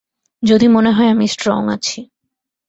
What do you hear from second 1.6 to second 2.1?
আছি।